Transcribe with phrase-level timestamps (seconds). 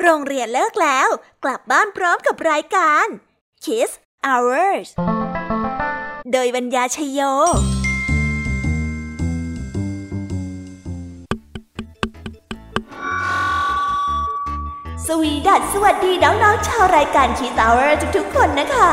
[0.00, 1.08] โรงเรียนเลิกแล้ว
[1.44, 3.06] กลับบ้านพร้อมกับรายการ
[3.64, 3.90] Kiss
[4.26, 4.88] Hours
[6.32, 7.20] โดยบรรยาชยโย
[15.06, 18.92] สวีดัสสวัสดีน้องๆชาวรายการคีตาวเวอร์ทุกๆคนนะคะ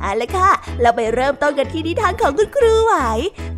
[0.00, 0.50] เอาละค่ะ
[0.80, 2.94] เราไปเริ่มต้นกันที่นิทานของคุณครูไหว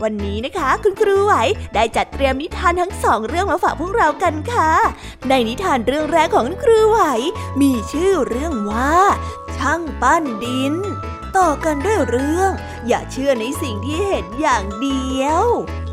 [0.03, 1.35] วันนี้นะคะ คุณครูไหว
[1.75, 4.71] ได้จัดเตรียมนิทานทั้งสองเรื่องมาฝากพวกเรากันค่ะ
[5.29, 7.01] ในนิทานเรื่องแรกของคุณครูไหว
[7.61, 8.95] มีชื่อเรื่องว่า
[9.57, 10.75] ช่างปั้นดิน
[11.37, 12.51] ต่อกันด้วยเรื่อง
[12.89, 15.45] อย่าเชื่อในสิ่งที่เห็นอย่างเดียว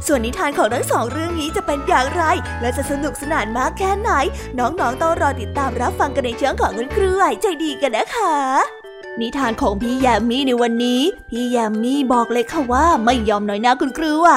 [0.08, 2.24] ส่วนนิทานของทั้งสองเรื่องนี้จะเป็นอย่างไร
[2.62, 4.12] และจะสนุกสนานมากแค่ไหน
[4.60, 8.83] น้องๆต้องรอติดตามรับฟังกันในเชิงของคุณครูไหวใจดีกันนะคะ
[9.22, 14.30] นิทานของพี่ยามีในวันนี้ พี่ยามีบอกเลยค่ะว่าไม่ยอมน้อยหน้าคุณครูไหว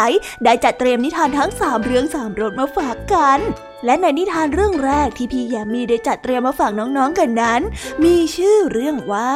[0.45, 3.39] ได้จัดเตรียมนิทานทั้งสามเรื่องสามรสมาฝากกัน
[3.85, 7.63] และในนิทานเรื่องแรกที่พี่ยามีได้จัดเตรียมมาฝากน้องๆกันนั้น
[8.05, 9.35] มีชื่อเรื่องว่า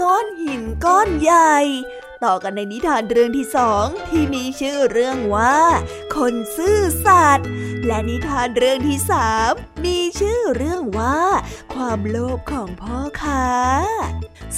[0.00, 1.56] ก้อนหินก้อนใหญ่
[2.24, 5.58] ต่อกันในนิทานเรื่องที่สองที่มีชื่อเรื่องว่า
[6.16, 7.48] คนซื่อสัตย์
[7.86, 9.52] และนิทานเรื่องที่สาม
[9.84, 11.20] มีชื่อเรื่องว่า
[11.74, 13.46] ความโลภของพ่อค้า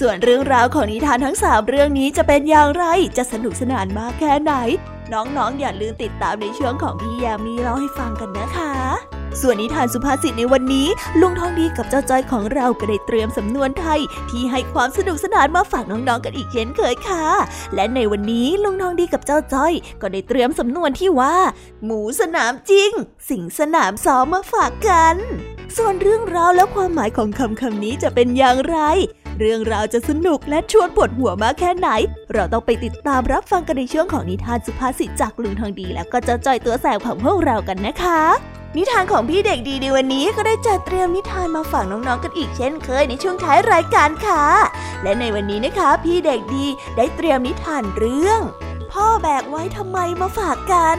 [0.01, 2.84] ส่วนเรื่องราวของนิทานทั้งสามเรื่องนี้จะเป็นอย่างไร
[3.16, 4.53] จะสนุกสนานมากแค่ไหน
[5.12, 8.72] น้องๆออย่าลืมติดตามในช่วงของพี่ยามีเล่าให้ฟังกันนะคะ
[9.41, 10.89] ส่วนนิทานสุภาษิตในวันนี้
[11.21, 14.00] ลุงทองดีกับเจ้าจ้อยของเราก็ได้เตรียมสำนวนไทย
[14.31, 17.27] ที่ให้ความสนุกสนานมาฝากน้องๆกันอีกเช่นเคยค่ะ
[17.75, 21.37] และในวันนี้ลุงทองดีกับเจ้าจ้อย ก็ได้เตรียมสำนวนที่ว่า
[21.84, 22.91] หมูสนามจริง
[23.28, 25.16] สิงสนามซ้อมมาฝากกัน
[25.77, 28.78] ส่วนเรื่องราวและความหมายของคำคำนี้จะเป็นอย่างไร
[29.44, 31.88] เรื่องราวจะสนุกและชวนปวดหัวมากแค่ไหน
[32.32, 38.20] เราต้องไปติดตามรับฟังกันในช่วงของนิทานสุภาษิตจากลุงทองดี แล้วก็เจ้าจอยตัวแสบของพวกเรากันนะคะ
[38.76, 44.44] นิทานของพี่เด็กดีในวันนี้ก็ได้จัดเตรียมนิทานมาฝากน้องๆกันอีกเช่นเคยในช่วงท้ายรายการค่ะ
[45.03, 46.66] และในวันนี้นะคะ พี่เด็กดี
[46.97, 48.41] ได้เตรียมนิทานเรื่อง
[48.92, 50.98] พ่อแบกไว้ทำไมมาฝากกัน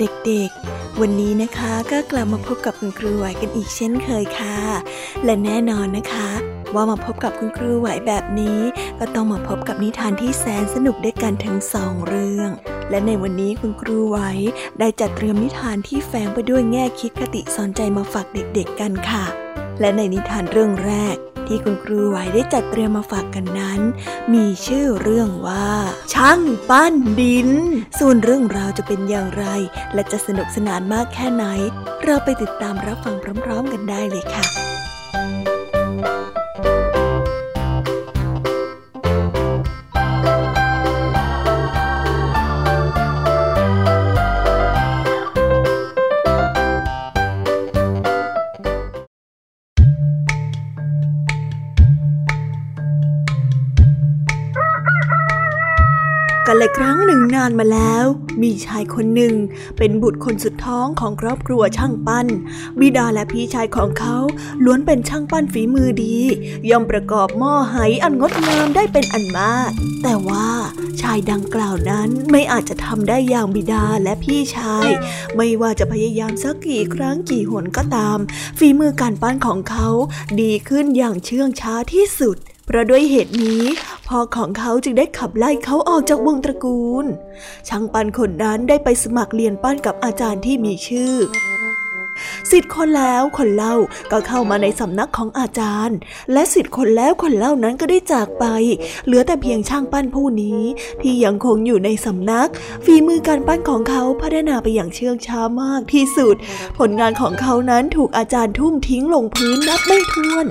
[0.00, 4.58] เด็กๆ วันนี้นะคะก็กลับมาพบกับคุณครูไหวกันอีกเช่นเคยค่ะ
[5.24, 6.30] และแน่นอนนะคะ
[6.74, 8.60] ว่ามาพบกับคุณครูไหวแบบนี้
[8.98, 12.50] ก็ต้องมาพบกับนิทานที่แสนสนุกด้วยกันถึงสองเรื่อง
[12.90, 14.18] และในวันนี้คุณครูไหว
[14.78, 19.43] ได้จัดเตรียมนิทานที่แฝงไปด้วยแง่คิดคติสอนใจมาฝากเด็กๆกันค่ะ
[19.80, 21.16] และในนิทานเรื่องแรก
[21.46, 23.80] ที่คุณครูไหวได้จัดเตรียมมาฝากกันนั้น
[24.34, 25.68] มีชื่อเรื่องว่า
[26.14, 26.40] ช่าง
[26.70, 27.48] ปั้นดิน
[27.98, 29.44] ส่วนเรื่องราวจะเป็นอย่างไร
[29.94, 31.44] และจะสนุกสนานมากแค่ไหน
[32.04, 58.04] เราไปติดตามรับฟังพร้อม ๆ กันได้เลยค่ะานมาแล้ว
[58.42, 59.34] มีชายคนหนึ่ง
[59.78, 62.26] เป็นบุตรคนสุดท้องของครอบครัวช่างปั้น
[62.80, 64.16] บิดาและพี่ชายของเขา
[64.64, 66.16] ล้วนเป็นช่างปั้นฝีมือดี
[66.70, 69.70] ย่อมประกอบหม้อไหอันงดงามได้เป็นอันมาก
[70.02, 70.48] แต่ว่า
[71.00, 74.88] ชายดังกล่าวนั้นไม่อาจจะทำได้อย่างบิดาและพี่ชาย
[75.36, 78.18] ไม่ว่าจะพยายามสักกี่ครั้งกี่หนก็ตาม
[78.58, 79.88] ฝีมือการปั้นของเขา
[80.40, 83.62] ดีขึ้นอย่างเชื่องช้าที่สุด เพราะด้วยเหตุนี้
[84.08, 87.06] พ่อของเขาจึงได้ขับไล่เขาออกจากวงตระกูล
[87.68, 91.14] ช่างปั้นคนนั้นได้ไปสมัครเรียนปั้นกับอาจารย์ที่มีชื่อ
[92.50, 93.76] สิทธิ์คนแล้วคนเล่า
[94.10, 95.96] ก็เข้ามาในสำนักของอาจารย์
[96.32, 98.44] และสิทธิ์คนแล้วคนเล่านั้นก็ได้จากไป
[99.06, 100.60] เหลือแต่เพียงช่างปั้นผู้นี้
[101.02, 102.48] ที่ยังคงอยู่ในสำนัก
[102.84, 106.36] ฝีมือการปั้นของเขาพัฒนาไปอย่างเชื่องช้ามากที่สุด
[106.78, 110.46] ผลงานของเขานั้นถูกอาจารย์ทุ่มทิ้งลงพื้นนับไม่ถ้วน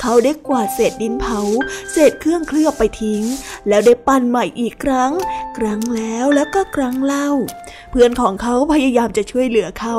[0.00, 1.40] เขาได้กวาดเศษดินเผา
[1.92, 3.22] เศษเครื่องเคลือบไปทิ้ง
[3.68, 5.12] แล้วได้ปั้นใหม่อีกครั้ง
[5.58, 7.28] ครั้งแล้วแล้วก็ครั้งเล่า
[7.90, 9.96] เพื่อนของเขาพยายามจะช่วยเหลือเขา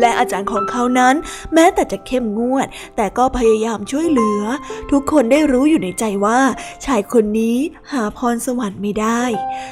[0.00, 1.14] และอาจารย์ของเขานั้น
[1.54, 2.66] แม้แต่จะเข้มงวด
[2.96, 4.42] แต่ก็พยายามช่วยเหลือ
[4.90, 6.40] ทุกคนได้รู้อยู่ในใจว่า
[6.86, 7.56] ชายคนนี้
[7.92, 9.22] หาพรสวรรค์ไม่ได้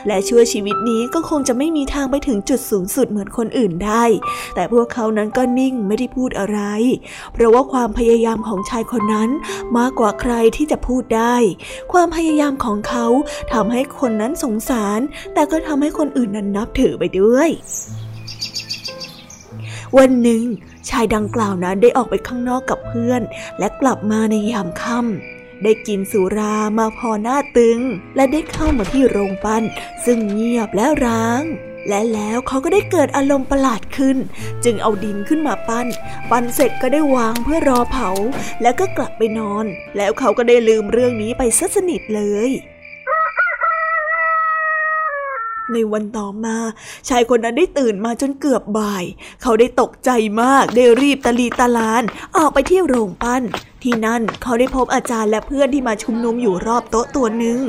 [0.06, 4.04] และชั่วชีวิตนี้ก็คงจะไม่มีทางไปถึงจุดสูงสุดเหมือนคนอื่นได้
[4.54, 6.60] แต่พวกเขานั้นก็นิ่งไม่ได้พูดอะไร
[7.32, 9.31] เพราะว่าความพยายามของชายคนนั้น
[9.76, 11.37] มากกว่าใครที่จะพูดได้
[11.93, 13.06] ความพยายามของเขา
[13.52, 15.00] ทำให้คนนั้นสงสาร
[15.34, 17.50] แต่ก็ทำให้คนอื่นนั้นนับถือไปด้วย
[19.98, 20.43] วันหนึ่ง
[20.90, 23.22] ชายดังกล่าวนั้นได้ออกไปข้างนอกกับเพื่อน
[23.58, 27.80] และกลับมาในยามค่ำได้กินสุรามาพอหน้าตึง
[28.16, 29.62] และได้เข้ามาที่โรงปั้น
[30.04, 31.42] ซึ่งเงียบและร้าง
[31.88, 34.16] และแล้วเขาก็ได้เกิดอารมณ์ประหลาดขึ้น
[34.64, 35.86] จึงเอาดินขึ้นมาปั้น
[36.30, 38.10] ปั้นเสร็จก็ได้วางเพื่อรอเผา
[38.62, 39.64] แล้วก็กลับไปนอน
[39.96, 42.50] แล้วเขาก็ได้ลืมเรื่องนี้ไปซะสนิทเลย
[45.72, 46.56] ในวันต่อมา
[47.08, 49.04] ชายคนนั้นได้ตื่นมาจนเกือบบ่าย
[49.42, 50.10] เขาได้ตกใจ
[50.42, 52.02] มากได้รีบตะลีตะลาน
[52.36, 53.42] ออกไปที่โรงปั้น
[53.82, 57.60] ที่นั่นเขาได้พบอาจารย์และเพื่อนที่มาชุมนุมอยู่รอบโต๊ะตัวหนึ่ง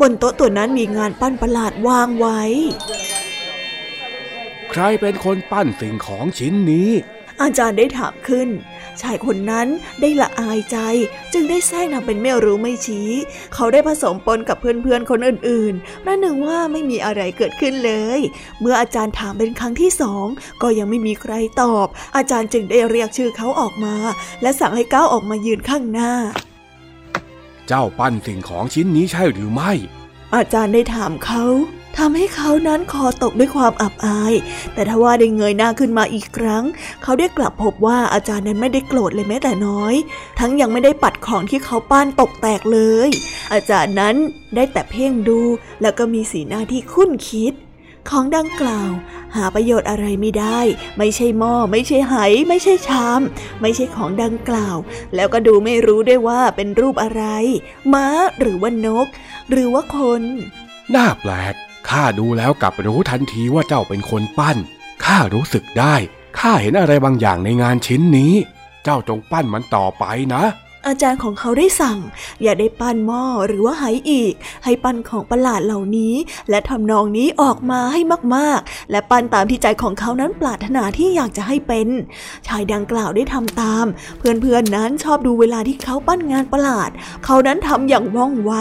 [0.00, 2.40] บนโต๊ะตัวนั้นมีงานปั้นประหลาดวางไว้
[4.70, 6.90] ใครเป็นคนปั้นสิ่งของชิ้นนี้
[7.42, 8.48] อาจารย์ได้ถามขึ้น
[9.02, 9.68] ชายคนนั้น
[10.00, 10.78] ได้ละอายใจ
[11.32, 13.10] จึงได้แซงทำเป็นไม่รู้ไม่ชี้
[13.54, 18.20] เขาได้ผสมปนกับเพื่อนๆคนอื่นๆประหนึ่งว่าไม่มีอะไรเกิดขึ้นเลย
[18.60, 20.26] เมื่ออาจารย์ถามเป็นครั้งที่สอง
[20.62, 21.32] ก็ยังไม่มีใคร
[21.62, 21.86] ตอบ
[22.16, 23.94] อาจารย์จึงได้เรียกชื่อเขาออกมา
[24.42, 26.12] และสั่งให้ก้าวออกมายืนข้างหน้า
[27.68, 29.72] เจ้าปั้นสิ่งของชิ้นนี้ใช่หรือไม่
[30.34, 31.44] อาจารย์ได้ถามเขา
[31.98, 34.34] ทำให้เขานั้นคอตกด้วยความอับอาย
[34.74, 36.64] แต่ทว่าได้เงยหน้าขึ้นมาอีกครั้ง
[37.02, 39.94] เขาได้กลับพบว่าอาจารย์นั้นไม่ได้โกรธเลยแม้แต่น้อย
[40.40, 43.08] ทั้งยังไม่ได้ปัดของที่เขาป้านตกแตกเลย
[43.52, 44.16] อาจารย์นั้น
[44.54, 45.40] ได้แต่เพ่งดู
[45.82, 47.54] แล้วก็มีสีหน้าที่คุ้นคิด
[48.10, 48.92] ของดังกล่าว
[49.36, 50.60] หาประโยชน์อะไรไม่ได้
[50.98, 52.14] ไม่ใช่หม้อ ไม่ใช่ไห
[52.48, 53.20] ไม่ใช่ชาม
[53.60, 54.76] ไม่ใช่ของดังกล่าว
[55.14, 57.24] แล้วก็ดูไม่รู้ด้วยว่าเป็นรูปอะไร
[57.94, 58.06] ม้า
[58.38, 59.06] หรือว่านก
[59.50, 60.22] หรือว่าคน
[60.94, 61.54] น่าแปลก
[61.90, 64.58] ข้าดูแล้วกลับรู้ทันทีว่าเจ้าเป็นคนปั้น
[65.04, 65.94] ข้ารู้สึกได้
[66.38, 68.32] ข้าเห็นอะไรบางอย่างในงานชิ้นนี้
[68.84, 70.42] เจ้าจงปั้นมันต่อไปนะ
[70.86, 71.98] อาจารย์ของเขาได้สั่ง
[72.42, 76.14] อย่าได้ปั้นหม้อหรือว่าไหอีก ให้ปั้นของประหลาดเหล่านี้
[76.50, 78.00] และทำนองนี้ออกมาให้
[78.36, 81.88] มากๆ และปั้นตามที่ใจของเขานั้นปรารถนาที่อยากจะให้เป็น
[82.46, 83.86] ชายดังกล่าวได้ทำตาม
[84.18, 86.90] เพื่อนๆนั้นชอบดูเวลาที่เขาปั้นงานประหลาด
[87.24, 88.52] เขานั้นทำอย่างว่องไว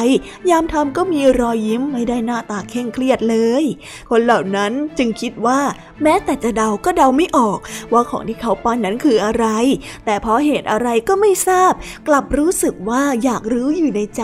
[0.50, 3.63] ยามทำก็มีรอยยิ้มไม่ได้หน้าตาเคร่งเครียดเลย
[4.10, 5.60] คนเหล่านั้นจึงคิดว่า
[6.03, 7.60] แม้แต่จะเดาก็เดาไม่ออก
[7.94, 9.46] ว่าของที่เขาปั้นนั้นคืออะไร
[10.06, 11.74] แต่เพราะเหตุอะไรก็ไม่ทราบ
[12.08, 14.24] กลับรู้สึกว่าอยากรู้อยู่ในใจ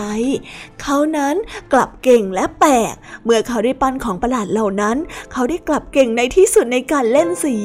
[0.82, 1.36] เขานั้น
[1.74, 2.94] กลับเก่งและแปลก
[3.26, 4.98] เมื่อเขาได้ปั้นของประหลาดเหล่านั้น
[5.32, 7.56] เขาได้กลับเก่งในที่สุดในการเล่นสี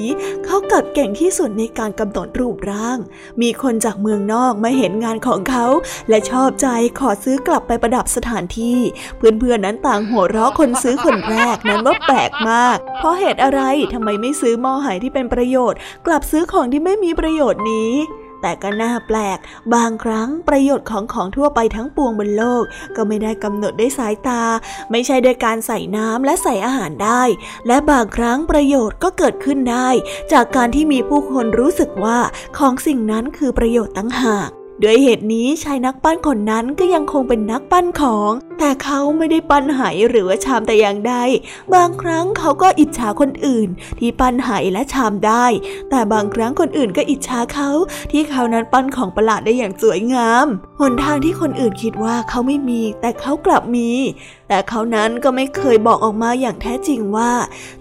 [0.45, 2.99] เขากลับเก่งที่สุดในการกำหนดรูปร่าง
[3.43, 5.67] มีคนจากเมืองนอกมาเห็นงานของเขา
[6.09, 6.69] และชอบใจ
[7.01, 8.79] ขอซื้อกลับไปประดับสถานที่
[9.17, 13.61] เพื่อนๆนั้นต่างหัวเราะคนซื้อคนแรกนั้นว่าแปลกมาก เพราะเหตุอะไร
[13.95, 17.93] ทำไมไม่ซื้อหม้อหายที่เป็นประโยชน์ กลับซื้อของที่ไม่มีประโยชน์นี้
[18.45, 19.39] แต่ก็น่าแปลก
[19.75, 22.65] บางครั้งประโยชน์ของของทั่วไปทั้งปวงบนโลก
[22.97, 24.43] ก็ไม่ได้กำหนดด้วยสายตา
[24.91, 27.23] ไม่ใช่ด้วยการใส่น้ำและใส่อาหารได้
[27.67, 29.89] และบางครั้งประโยชน์ก็เกิดขึ้นได้
[30.33, 32.19] จากการที่มีผู้คนรู้สึกว่า
[32.59, 34.51] ของสิ่งนั้นคือประโยชน์ตั้งหาก
[34.85, 41.15] ด้วยเหตุนี้ชายนักปั้นคนนั้นก็ยังคงเป็นนักปั้นของ แต่เขาไม่ได้ปั้นไหหรือว่าชามแต่อย่างใด
[41.75, 45.47] บางครั้งเขาก็อิจฉาคนอื่น ที่ปั้นไหและชามได้
[45.91, 47.71] แต่บางครั้งคนอื่นก็อิจฉาเขา
[48.13, 50.47] ที่เขานั้นปั้นของประหลาดได้อย่างสวยงาม
[50.81, 53.91] หนทางที่คนอื่นคิดว่าเขาไม่มี แต่เขากลับมี
[54.49, 57.33] แต่เขานั้นก็ไม่เคยบอกออกมาอย่างแท้จริงว่า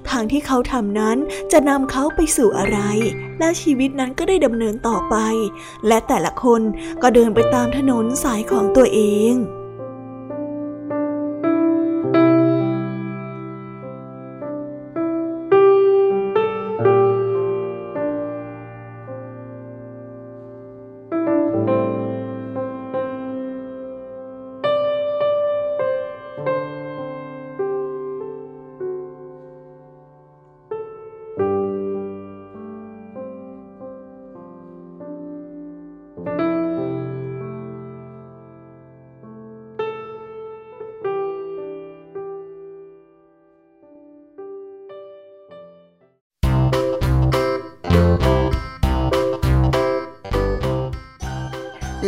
[0.10, 1.17] ทางที่เขาทำนั้น
[1.51, 2.79] จะนำเขาไปสู่อะไร
[3.43, 5.15] และชีวิตนั้นก็ได้ดำเนินต่อไป
[5.88, 6.62] และแต่ละคน
[7.01, 9.00] ก็เดินไปตามถนนสายของตัวเอ
[9.31, 9.33] ง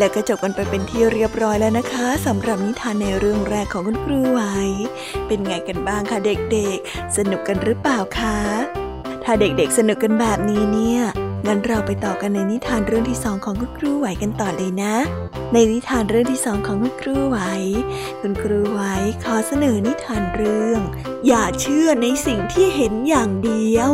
[0.06, 4.42] และก็จบกันไปเป็นที่เรียบร้อยแล้วนะคะสำหรับนิทานในเรื่องแรกของคุณครูไหว
[5.28, 8.38] เป็นไงกันบ้างคะเด็กๆ สนุกกันหรือเปล่าคะ
[9.24, 11.02] ถ้าเด็กๆสนุกกันแบบนี้เนี่ย
[11.46, 14.96] งั้นเราไปต่อกันในนิทานเรื่องที่สองของคุณครูไหวกันต่อเลยนะ
[15.54, 17.38] ในนิทานเรื่องที่สองของคุณครูไหว
[18.22, 18.82] คุณครูไหว
[19.24, 20.82] ขอเสนอนิทานเรื่อง
[21.28, 23.94] อย่าเชื่อในสิ่งที่เห็นอย่างเดียว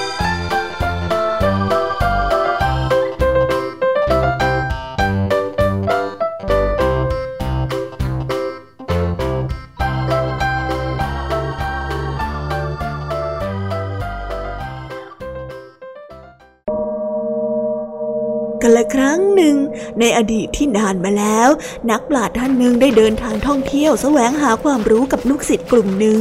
[19.99, 21.49] ในอดีตที่นานมาแล้ว
[21.91, 26.19] นักปราชญ์ท่านหนึ่งได้เดินทางท่องเที่ยวแสวงหาความรู้กับลูกศิษย์กลุ่มหนึ่ง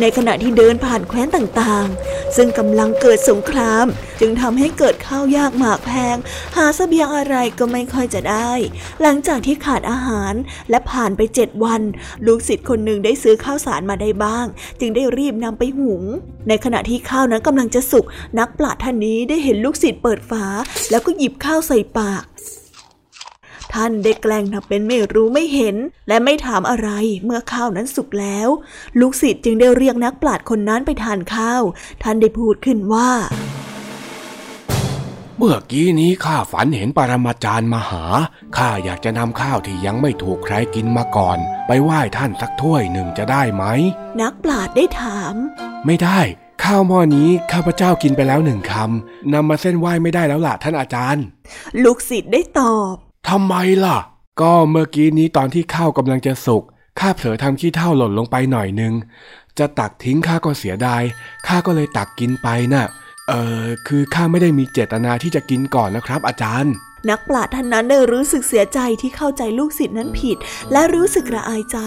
[0.00, 3.86] ในขณะที่เดินผ่านแคว้นต่างๆ ซึ่งกำลังเกิดสงคราม
[4.20, 6.16] จึงทำให้เกิดข้าวยากหมากแพง
[6.56, 8.50] หาสเสบียงอะไรก็ไม่ค่อยจะได้
[9.02, 10.34] หลังจากที่ขาดอาหาร
[10.70, 11.82] และผ่านไปเจ็ดวัน
[12.26, 14.46] ลูกศิษย์คนหนึ่งได้ซื้อข้าวสารมาได้บ้าง
[14.80, 16.02] จึงได้รีบนำไปหุง
[16.48, 18.04] ในขณะที่ข้าวนั้นกำลังจะสุก
[18.38, 20.44] นักปราชญ์ท่านนี้ได้เห็นลูกศิษย์เปิดฝา
[20.90, 22.24] แล้วก็หยิบข้าวใส่ปาก
[23.74, 25.76] ท่านได้แกล้งทำเป็นไม่รู้ไม่เห็น
[26.08, 26.88] และไม่ถามอะไร
[27.24, 28.48] เมื่อข้าวนั้นสุกแล้ว
[29.00, 31.62] ลูกศิษย์จึงได้เรียกนักปราชญ์คนนั้นไปทานข้าว
[32.02, 33.10] ท่านได้พูดขึ้นว่า
[35.36, 38.04] เมื่อกี้นี้ข้าฝันเห็นปรมาจารย์มาหา
[38.56, 43.64] ข้าอยากจะนำข้าวที่ยังไม่ถูกใครกินมาก่อน ไปไหว้ท่านสักถ้วยหนึ่งจะได้ไหม
[44.20, 45.34] นักปราชญ์ได้ถาม
[45.86, 46.20] ไม่ได้
[46.64, 51.24] ข้าวหม้อนี้ข้าพเจ้ากินไปแล้วหนึ่งคำนำมาเส้นไหว้ไม่ได้แล้วล่ะท่านอาจารย์
[51.84, 52.96] ลูกศิษย์ได้ตอบ
[53.28, 53.98] ทำไมล่ะ
[54.40, 56.62] ก็เมื่อกี้นี้ตอนที่ข้าวกำลังจะสุก
[57.00, 58.92] ข้าเผลอทำขี้เท่าหล่นลงไปหน่อยนึง
[59.58, 61.02] จะตักทิ้งข้าก็เสียดาย
[61.46, 62.86] ข้าก็เลยตักกินไปนะ่ะ
[63.28, 66.74] เออคือข้าไม่ได้มีเจตนาที่จะกินก่อนนะครับ อาจารย์
[67.10, 70.36] นักปราชญ์ท่านนั้นได้รู้สึกเสียใจที่เข้าใจลูกศิษย์นั้นผิด
[70.72, 71.78] และรู้สึกระอายใจ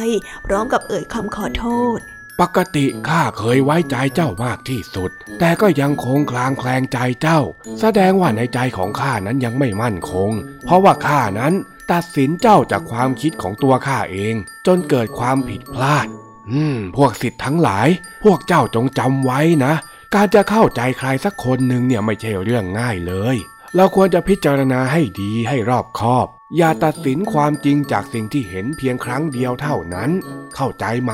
[0.45, 1.65] พร้อมกับเอ่ยคำขอโท
[1.97, 1.99] ษ
[2.41, 7.39] ปกติข้าเคยไว้ใจเจ้ามากที่สุด แต่ก็ยังคงคลางแคลงใจเจ้า
[7.79, 10.31] แสดงว่าในใจของข้านั้นยังไม่มั่นคง
[10.65, 11.53] เพราะว่าข้านั้น
[11.91, 14.35] ตัดสินเจ้าจากความคิดของตัวข้าเอง
[14.67, 16.07] จนเกิดความผิดพลาด
[16.51, 17.87] อืม พวกสิทธิ์ทั้งหลาย
[18.23, 19.73] พวกเจ้าจงจำไว้นะ
[20.15, 23.35] การจะเข้าใจใครสักคนหนึ่งเนี่ยไม่ใช่เรื่องง่ายเลย
[23.75, 26.27] เราควรจะพิจารณาให้ดีให้รอบคอบ
[26.57, 30.09] อย่าตัดสินความจริงจากสิ่งที่เห็นเพียงครั้งเดียวเท่านั้น
[30.55, 31.13] เข้าใจไหม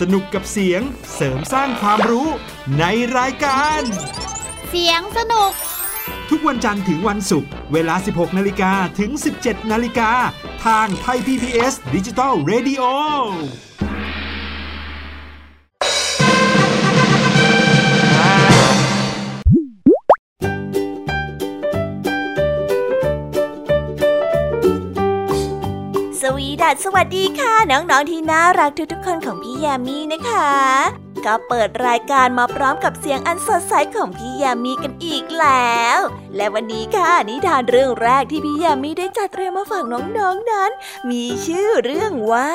[0.00, 0.82] สนุกกับเสียง
[1.14, 2.28] เสริมสร้างความรู้
[2.78, 2.84] ใน
[3.18, 3.82] รายการ
[4.70, 5.52] เสียงสนุก
[6.30, 9.10] ทุกวันจันทร์ถึงวันศุกร์เวลา 16 นาฬิกาถึง
[9.42, 10.10] 17 นาฬิกา
[10.66, 12.82] ทางไทย PPS ดิจิตอล Radio
[26.84, 30.52] สวัสดีค่ะน้องๆที่น่ารักทุกๆคนของพี่ยามีนะคะ
[31.24, 35.98] ก็เปิดรายการมาพร้อมกับเสียงอันสดใสของพี่ยามีกันอีกแล้ว
[36.36, 40.70] และวันนี้ค่ะนิทานเรื่องแรกที่พี่ยามีได้จัดเตรียมมาฝากน้องๆนนั้น
[41.10, 42.52] มีชื่อเรื่องว่า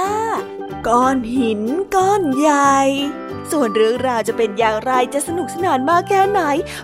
[0.88, 1.62] ก้อนหิน
[1.95, 2.77] ก้อนใหญ่
[3.51, 6.41] ส่วนเรื่องราวจะเป็นอย่างไรจะสนุกสนานมากแค่ไหน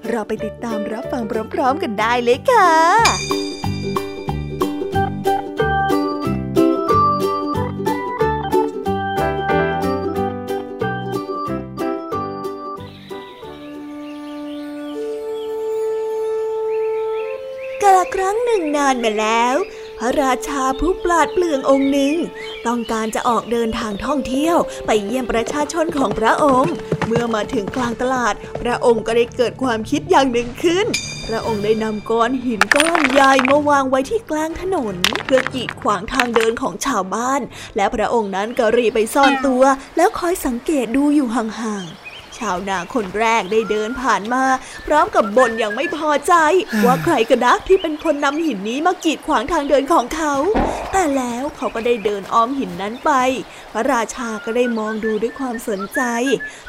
[0.10, 3.53] เราไปติดตามรับฟังพร้อมๆกันได้เลยค่ะ
[18.16, 19.56] ครั้งหนานมาแล้ว
[20.00, 22.16] พระราชาผู้ปราดเปลืององค์หนึ่ง
[22.68, 26.74] ต้องการจะออกเดินทางท่องเที่ยวไปเยี่ยมประชาชนของพระองค์
[27.08, 30.88] เมื่อมาถึงกลางตลาด พระองค์ก็ได้เกิดความคิดอย่างหนึ่งขึ้น
[31.28, 37.42] พระองค์ได้นำก้อนหินก้อนใหญ่มาวางไว้ที่กลางถนน เพื่อกีดขวางทางเดินของชาวบ้าน
[37.76, 39.64] และพระองค์นั้นก็รีไปซ่อนตัว
[39.98, 42.03] แล้วคอยสังเกตดูอยู่ห่างๆ
[42.40, 44.44] ชาวนาคนแรกได้เดินผ่านมา
[44.88, 46.34] พร้อมกับบ่นอย่างไม่พอใจ
[46.86, 50.34] ว่าใครกันนะที่เป็นคนนำหินนี้มากีดขวางทางเดินของเขา
[50.92, 53.12] แต่แล้วเขาก็ได้เดินอ้อมหินนั้นไป
[53.74, 56.02] พระราชาก็ได้มองดูด้วยความสนใจ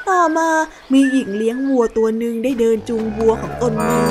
[0.09, 0.51] ต่อมา
[0.93, 4.03] มีหญิงเลี้ยงวัวตัวหนึ่งได้เดินจูงวัวของตนมา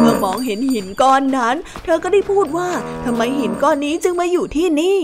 [0.00, 2.70] เมื่อมองเห็นหินก้อนนั้น เธอก็ได้พูดว่า
[3.04, 4.98] ทำไมหินก้อนนี้จึงมาอยู่ที่นี่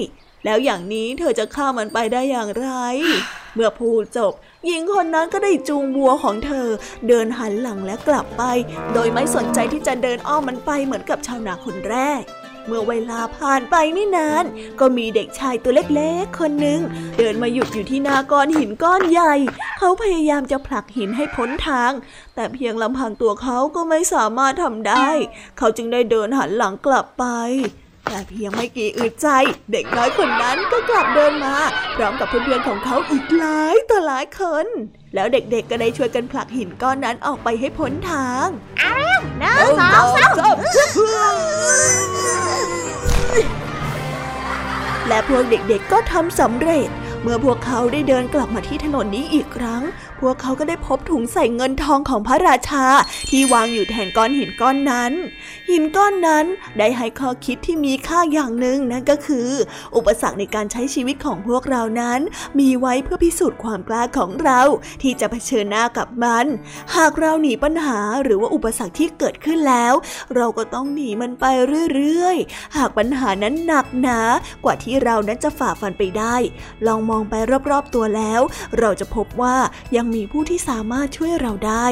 [0.45, 2.69] แล้วอย่างนี้เธอจะฆ่ามันไปได้อย่างไร
[3.55, 4.33] เมื่อพูดจบ
[4.65, 6.69] หญิงคนนั้นก็ได้จูงวัวของเธอ
[7.09, 8.43] เดินหันหลังและกลับไป
[8.93, 12.23] โดยไม่สนใจที่จะเดินอ้อมมันไปเหมือนกับชาวนาคนแรก
[12.67, 14.45] เมื่อเวลาผ่านไปไม่นาน
[14.81, 16.81] ก็มีเด็กชายตัวเล็กๆ คนหนึ่ง
[17.19, 19.35] เดินมาหยุดอยู่ที่หน้าก้อนหินก้อนใหญ่
[19.79, 21.93] เขาพยายามจะผลักหินให้พ้นทาง
[22.35, 25.09] แต่เพียงลำพังตัวเขาก็ไม่สามารถทำได้
[25.59, 27.25] เขาจึงได้เดินหันหลังกลับไป
[28.11, 29.29] แต่เพียงไม่กี่อึดใจ
[29.73, 31.57] เด็กน้อยคนนั้นก็กลับเดินมา
[31.97, 34.67] พร้อมกับเพื่อนๆของเขาอีกหลายต่อหลายคน
[35.15, 38.47] แล้วเด็กๆก็ได้ช่วยกันผลักหินก้อนนั้นออกไปให้พ้นทาง
[39.41, 40.57] หนึ่งสองสาม
[45.09, 46.89] และพวกเด็กๆก็ทำสำเร็จ
[47.23, 52.85] เมื่อพวกเขาได้เดินกลับมาที่ถนนนี้อีกครั้งพ วกเขาก็ได้พบถุงใส่เงินทองของพระราชา
[53.31, 55.13] ที่วางอยู่แทนก้อนหินก้อนนั้น
[55.71, 56.45] หินก้อนนั้น
[56.79, 59.49] ได้ให้ข้อคิดที่มีค่าอย่างหนึ่งนั่นก็คือ
[59.97, 62.21] อุปสรรคในการใช้ชีวิตของพวกเรานั้น
[62.59, 64.61] มีไว้เพื่อพิสูจน์ความกล้าของเรา
[65.03, 66.47] ที่จะเผชิญหน้ากับมัน
[66.97, 69.95] หากเราหนีปัญหาหรือว่าอุปสรรคที่เกิดขึ้นแล้ว
[70.35, 71.45] เราก็ต้องหนีมันไป
[71.95, 74.21] เรื่อยๆ หากปัญหานั้นหนักหนา
[74.65, 76.37] กว่าที่เรานั้นจะฝ่าฟันไปได้
[76.87, 77.35] ลองมองไป
[77.71, 78.41] รอบๆตัวแล้ว
[78.79, 79.57] เราจะพบว่า
[79.97, 81.87] ยังงมีผู้ที่สามารถช่วยเราได้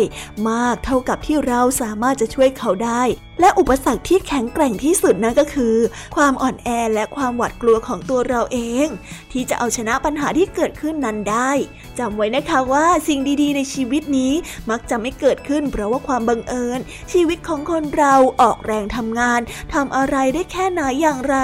[0.50, 3.02] มากเท่ากับที่เราสามารถจะช่วยเขาได้
[3.40, 5.74] และอุปสรรคที่แข็งแกร่งที่สุดนั่นก็คือ
[6.16, 8.86] ความอ่อนแอและความหวาดกลัวของตัวเราเอง
[9.32, 11.50] ที่จะเอาชนะปัญหาที่เกิดขึ้นนั้นได้
[11.98, 14.32] จำไว้นะคะว่าสิ่งดีๆ ในชีวิตนี้
[14.70, 16.80] มักจะไม่เกิดขึ้น เพราะว่าความบังเอิญ
[17.12, 19.40] ชีวิตของคนเราออกแรงทำงาน
[19.74, 21.36] ทำอะไรได้แค่ไหนอย่างไร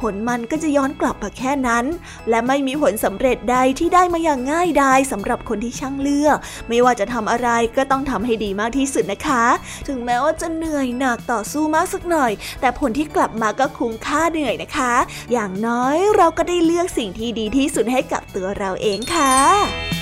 [0.00, 1.84] ผลมันก็จะย้อนกลับมาแค่นั้น
[2.28, 6.36] และไม่มีผลสำเร็จใดที่ได้มาอย่างง่ายดายสำหรับคนที่ช่างเลือก
[6.68, 9.44] ไม่ว่าจะทำอะไรก็ต้องทำให้ดีมากที่สุดนะคะ
[9.88, 14.94] ถึงแม้ว่าจะเหนื่อยหนักต่อสู้มากสักหน่อย แต่ผลที่กลับมาก็คุ้มค่าเหนื่อยนะคะ
[15.32, 20.01] อย่างน้อยเราก็ได้เลือกสิ่งที่ดีที่สุดให้กับตัวเราเองค่ะ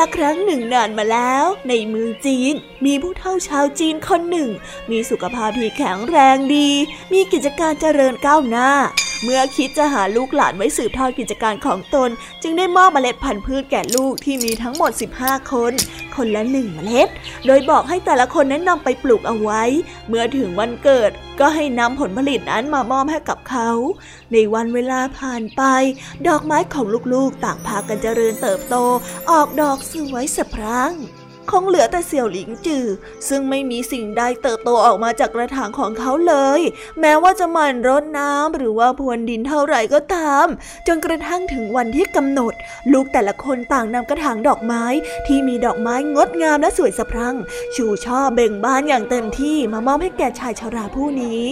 [0.00, 4.50] ละครั้งหนึ่งนานมาแล้ว ในเมืองจีน มีผู้เฒ่าชาวจีนคนหนึ่ง
[4.90, 6.68] มีสุขภาพที่แข็งแรงดี
[7.12, 8.70] มีกิจการเจริญก้าวหน้า
[9.24, 12.10] เมื่อคิดจะหาลูกหลานไว้สืบทอดกิจการของตน
[12.42, 15.72] จึงได้มอบเมล็ดพันธุ์พืชแก่ลูกที่มีทั้งหมด 15 คน
[16.16, 17.08] คนละหนึ่งเมล็ด
[17.46, 19.62] โดยบอกให้แต่ละคนนั้นนำไปปลูกเอาไว้
[20.08, 23.70] เมื่อถึงวันเกิดก็ให้นำผลผลิตนั้นมามอบให้กับเขา
[24.32, 25.62] ในวันเวลาผ่านไป
[26.28, 28.76] ดอกไม้ของลูกๆต่างพากันเจริญเติบโต
[29.30, 30.94] ออกดอกสวยสะพรั่ง
[31.50, 32.86] คงเหลือแต่เสี่ยวหลิงจือ
[33.28, 36.60] ซึ่งไม่มีสิ่งใดเติบโตออกมาจากกระถางของเขาเลย
[37.00, 40.46] แม้ว่าจะหมั่นรดน้ำหรือว่าพรวนดินเท่าไหร่ก็ตาม
[40.86, 42.52] จนกระทั่งถึงวันที่กำหนด
[42.92, 44.84] ลูกแต่ละคนต่างนำกระถางดอกไม้
[45.26, 47.36] ที่มีดอกไม้งดงามและสวยสะพรั่ง
[47.74, 51.42] ชูช่อเบ่งบานอย่างเต็มที่มามอบให้แก่ชายชราผู้นี้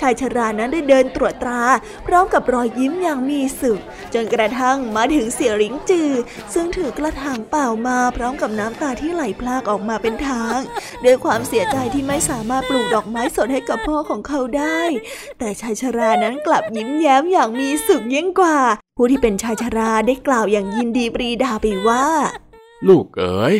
[0.00, 1.62] ชายชรานั้นได้เดินตรวจตรา
[2.06, 3.80] พร้อมกับรอยยิ้มอย่างมีสุข
[4.14, 6.10] จนกระทั่งมาถึงเสี่ยวหลิงจือ
[6.54, 10.58] ซึ่งถือกระถางเปล่ามาพร้อมกับน้ำตาที่ไหลพลากออกมาเป็นทาง
[11.04, 14.80] ด้วยความเสียใจที่ไม่สามารถปลูกดอกไม้สดให้กับพ่อของเขาได้
[15.38, 18.58] แต่ชายชรานั้นกลับยิ้มแย้มอย่างมีสุขยิ่งกว่า
[18.96, 22.06] ผู้ที่เป็นชายชราได้กล่าวอย่างยินดีปรีดาไปว่า
[22.88, 23.54] ลูกเอ๋ย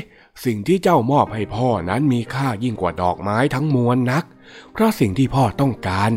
[0.45, 4.25] สิ่งที่เจ้ามอบให้พ่อนั้นมีค่ายิ่งกว่าดอกไม้ทั้งมวลนัก
[4.73, 6.11] เพราะสิ่งที่พ่อต้องการ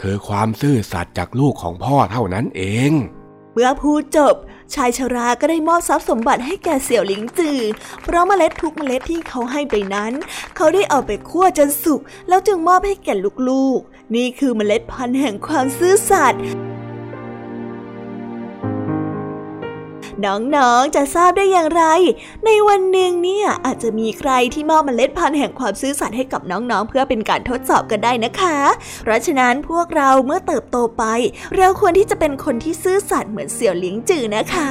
[0.00, 2.92] คือความซื่อสัตย์จากลูกของพ่อเท่านั้นเอง
[3.54, 4.34] เมื่อพูดจบ
[4.74, 7.58] ชายชราก็ได้มอบทรัพย์สมบัติให้แก่เสี่ยวหลิงจือ
[8.02, 10.12] เพราะเมล็ดทุกเมล็ดที่เขาให้ไปนั้น
[10.56, 13.14] เขาได้เอาไปคั่วจนสุก แล้วจึงมอบให้แก่
[13.48, 16.42] ลูกๆ นี่คือเมล็ดพันธุ์แห่งความซื่อสัตย์
[20.26, 21.84] น้องๆ จะทราบได้อย่างไร
[22.44, 28.58] ในวันหนึ่งเนี่ยอาจจะมีใครที่มอบเมล็ดพันธุ์แห่งความซื่อสัตย์ให้กับน้องๆ เพื่อเป็นการทดสอบกันได้นะคะ
[29.02, 31.04] เพราะฉะนั้นพวกเราเมื่อเติบโตไป
[31.56, 34.70] เราควรที่จะเป็นคนที่ซื่อสัตย์เหมือนเสี่ยวหลิงจือนะคะ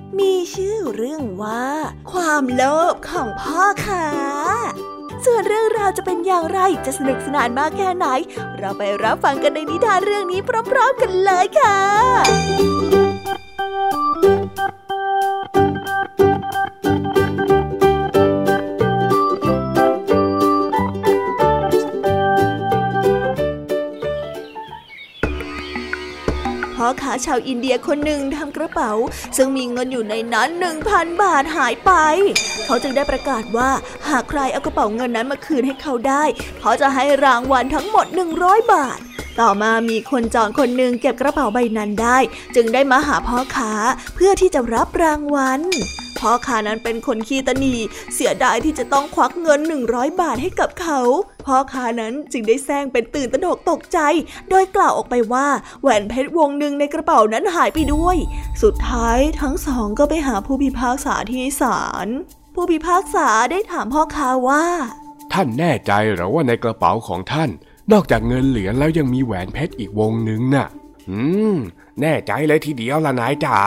[0.19, 1.65] มีชื่อเรื่องว่า
[2.11, 4.07] ความโลภของพ่อค่ะ
[5.25, 8.07] ส่วนเรื่องราวจะเป็นอย่างไรจะสนุกสนานมากแค่ไหน
[8.57, 28.91] เราไปรับฟังกันในนิทานเรื่องนี้พร้อมๆกันเลยค่ะาชาวอินเดียคนหนึ่งทำกระเป๋า
[29.37, 31.91] ซึ่งมีเงินอยู่ในนั้นหนึ่งพันบาทหายไป
[32.65, 33.69] เขาจึงได้ประกาศว่า
[34.09, 36.23] หากใครเอากระเป๋าเงินนั้นมาคืนให้เขาได้
[36.59, 38.05] เขาจะให้รางวัลทั้งหมด
[38.39, 38.99] 100 บาท
[39.39, 42.17] ต่อมามีคนจองคนหนึ่งเก็บกระเป๋าใบนั้นได้
[42.55, 43.73] จึงได้มาหาพ่อค้า
[44.15, 45.61] เพื่อที่จะรับรางวัล
[46.21, 47.75] พ่อค้านั้นเป็นคนขี้ตนี
[48.13, 51.01] เสียดายที่จะต้องควักเงินหนึ่งร้อยบาทให้กับเขา
[51.45, 53.99] พ่อค้านั้นจึงได้แซงเป็นตื่นตระหนกตกใจ
[54.49, 55.47] โดยกล่าวออกไปว่า
[55.81, 58.17] แหวนเพชรวงหนึ่งในกระเป๋านั้นหายไปด้วย
[58.63, 62.07] สุดท้ายทั้งสองก็ไปหาผู้พิพากษาที่ศาล
[62.55, 64.65] ผู้พิพากษาได้ถามพ่อค้าว่า
[65.33, 67.49] ท่านแน่ใจหรือว่าในกระเป๋าของท่าน
[67.91, 70.67] นอกจากเงินเหรียญแล้วยังมีแหวนเพชรอีกวงหนึ่งน่ะ
[71.09, 71.19] อื
[71.53, 71.55] ม
[72.01, 73.59] แน่ใจเลยทีเดียวละนายจ๋า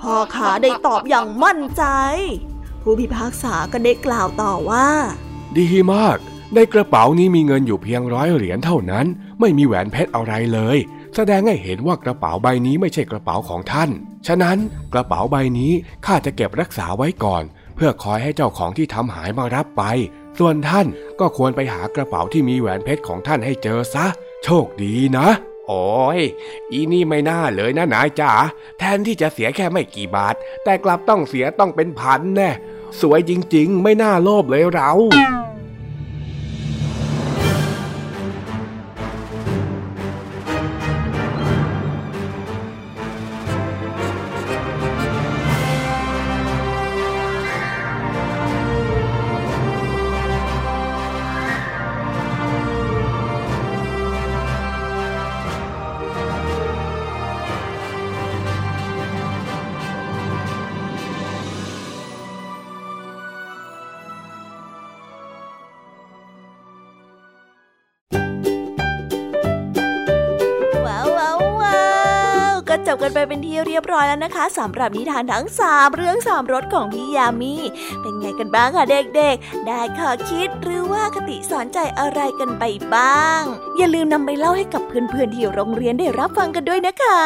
[0.00, 1.84] พ่อขาได้ตอบอย่างมั่นใจ
[2.82, 4.88] ผู้พิพากษาก็ได้กล่าวต่อว่า
[5.58, 6.18] ดีมาก
[6.54, 9.06] ในกระเป๋านี้มีเงินอยู่เพียงร้อยเหรียญเท่านั้น
[9.40, 10.78] ไม่มีแหวนเพชรอะไรเลย
[11.14, 13.90] แสดงให้เห็นว่ากระเป๋าใบนี้ไม่ใช่กระเป๋าของท่าน
[14.26, 14.58] ฉะนั้น
[14.92, 15.72] กระเป๋าใบนี้
[16.06, 17.42] ข้าจะเก็บรักษาไว้ก่อน
[17.74, 19.82] เพื่อคอยให้เจ้าของที่ทำหายมารับไป
[20.38, 20.86] ส่วนท่าน
[21.20, 24.06] ก็ควรไปหากระเป๋าที่มีแหวนเพชรของท่านให้เจอซะ
[24.44, 25.28] โชคดีนะ
[25.68, 25.86] โอ้
[26.18, 26.20] ย
[26.72, 28.32] อีนี่ไม่น่าเลยนะนายจ๋า
[28.78, 32.50] แทนที่จะเสียแค่ไม่กี่บาท แต่กลับต้องเสียต้องเป็นพันแน่
[33.00, 34.90] สวยจริงๆ ไม่น่าโลภเลยเรา
[73.16, 77.54] ไปเป็นที่เรียบร้อยแล้วนะคะสำหรับนิทานทั้งสามเรื่องสามรสของพี่ยามี
[78.00, 78.84] เป็นไงกันบ้างคะ
[79.16, 83.42] เด็กๆ ได้ข้อคิดหรือว่าคติสอนใจอะไรกันไปบ้าง
[83.76, 87.20] อย่าลืมนำไปเล่าให้กับ เพื่อนๆที่โรงเรียนได้รับฟังกันด้วยนะคะ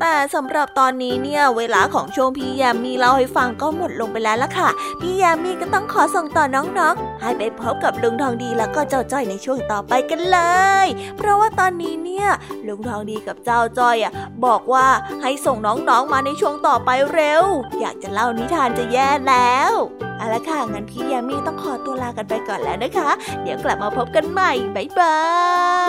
[0.00, 4.68] แต่สำหรับตอนนี้เนี่ยเวลาของช่วงพี่ยามีเล่าให้ฟังก็หมดลงไปแล้วล่ะค่ะ
[5.00, 10.38] พี่ยามีก็ต้องขอส่งต่อน้องๆ ให้ไปพบกับลุงทองดีแล้วก็เจ้าจ้อยในช่วงต่อไปกันเล
[10.84, 12.28] ย เพราะว่าตอนนี้เนี่ย
[12.66, 14.12] ลุงทองดีกับเจ้าจ้อยอะ
[14.44, 14.86] บอกว่า
[15.22, 17.44] ให้ส่งน้องๆมาในช่วงต่อไปเร็ว
[17.80, 19.72] อยากจะเล่านิทานจะแย่แล้ว
[20.18, 23.10] เอาละค่ะ งั้นพี่ยามีต้องขอตัวลากันไปก่อนแล้วนะคะ
[23.42, 25.18] เดี๋ยวกลับมาพบกันใหม่ บ๊ายบา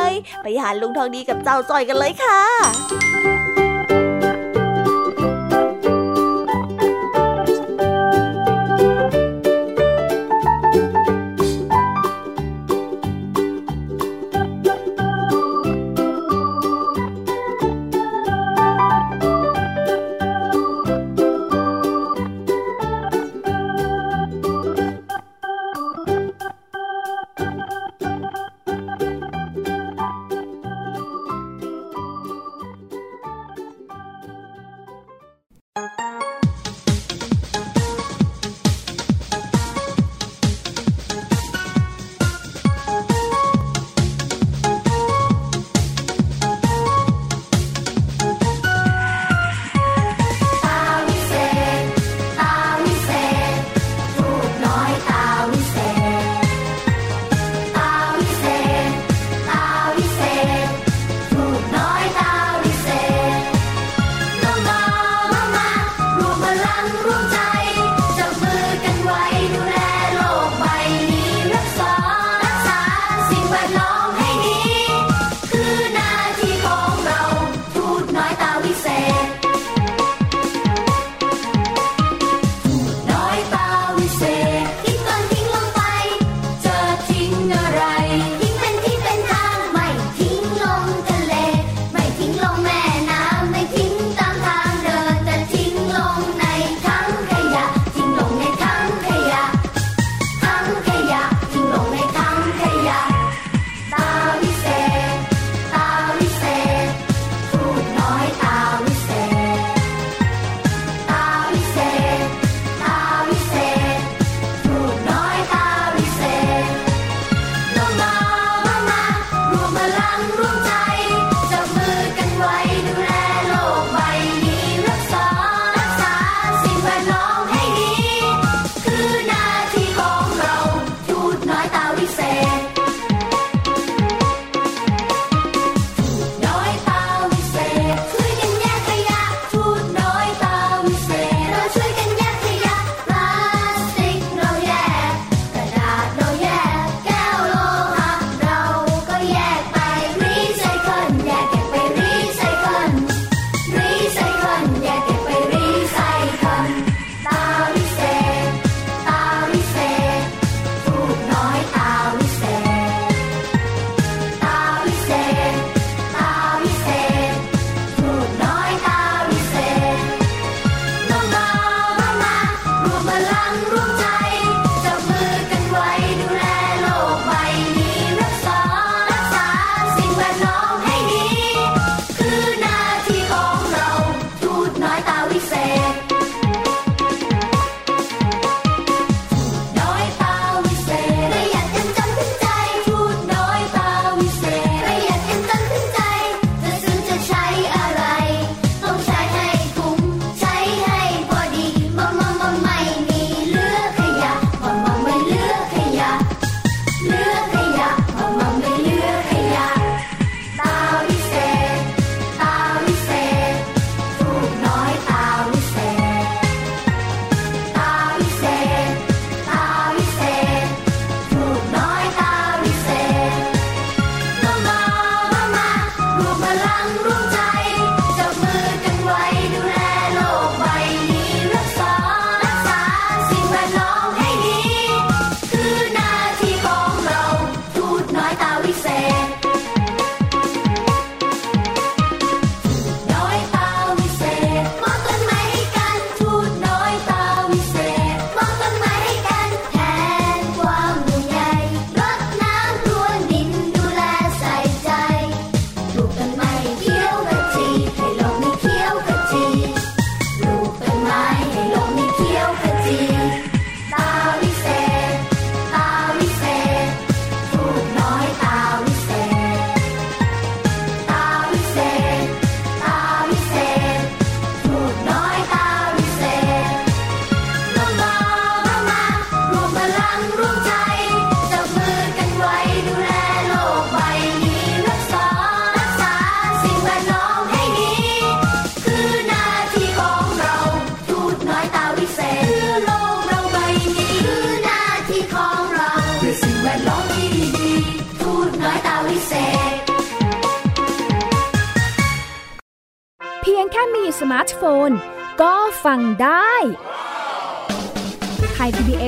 [0.10, 3.37] ย ไปหาลุงทองดีกับเจ้าจอยกันเลยค่ะ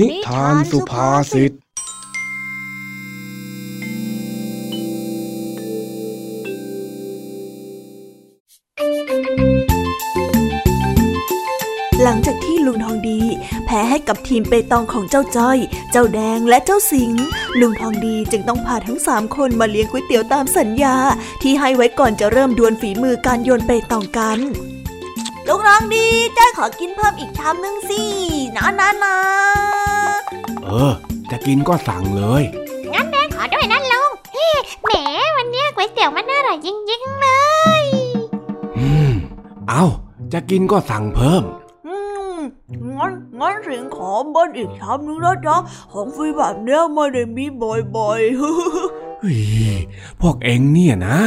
[0.00, 1.54] นิทานสุภาษิต ห
[12.06, 13.20] ลังจากที่ลุงทองดี
[13.66, 15.58] แพ้ให้กับทีมเปตองของเจ้าจ้อย
[15.90, 17.12] เจ้าแดงและเจ้าสิง
[17.60, 20.96] ลุงทองดีจึงต้องพาทั้งสามคนมาเลี้ยงก๋วยเตี๋ยวตามสัญญา
[21.42, 24.38] ที่ให้ไว้ก่อนจะเริ่มดวลฝีมือการโยนเปตองกัน
[25.48, 28.02] ลุงทองดีจ้อยขอกินเพิ่มอีกชามนึงสิ
[28.56, 29.16] นะนะนะ
[30.64, 30.92] เออ
[31.30, 32.42] จะกินก็สั่งเลย
[32.92, 34.48] งั้นแดงขอด้วยนะลุงเฮ้
[34.82, 34.90] แหม
[35.36, 37.28] วันนี้ก๋วยเตี๋ยวมันอร่อยจริงๆเล
[37.80, 37.84] ย
[38.78, 39.12] อืม
[39.68, 39.84] เอา
[40.32, 41.42] จะกินก็สั่งเพิ่ม
[41.86, 41.96] อื
[42.36, 42.38] ม
[42.96, 45.56] งั้นงั้นสิงขอเบิ้ลอีกชามนึงนะจ๊ะ
[45.92, 49.38] ของฟรีแบบเนี้ยไม่ได้มีบ่อยๆเฮ้ย
[50.20, 51.18] พวกเองเนี่ยนะ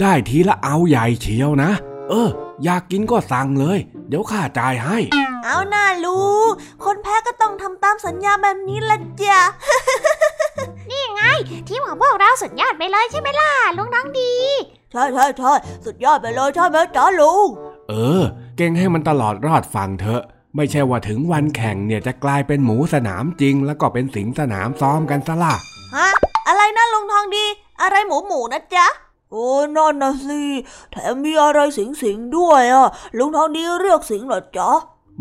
[0.00, 1.70] ได้ทีละเอาใหญ่เชียวนะ
[2.10, 2.30] เออ
[2.64, 3.78] อยากกินก็สั่งเลย
[4.08, 4.98] เดี๋ยวข้าจ่ายให้
[5.44, 6.52] เอาหน่าลูก
[6.84, 9.40] คนแพ้ก็ต้องทำตามสัญญาแบบนี้ละจ้ะ
[10.90, 11.22] นี่ไง
[11.68, 14.34] ทีมของพวกเราสุดยอดไปเลยใช่ไหมล่ะลุงน้องดี
[14.92, 15.52] ใช่ใช่ใช่
[15.84, 17.46] สุดยอดไปเลยใช่ไหมจ๊ะลุง
[17.88, 18.22] เออ
[18.56, 20.22] เก่งให้มันตลอดรอดฟังเถอะ
[20.56, 25.54] ไม่ใช่ว่าถึงวันแข่งเนี่ยจะกลายเป็นหมูสนามจริง แล้วก็เป็นสิงสนามซ้อมกันซะล่ะ
[25.96, 26.08] ฮะ
[26.48, 27.44] อะไรนะลุงทองดี
[27.82, 28.86] อะไรหมูหมูนะจ๊ะ
[29.30, 30.42] โอ้นั่นนะสิ
[30.92, 34.70] แถมมีอะไรสิงสิงด้วยอะลุงทองดีเรียกสิงเหรอจ๊ะ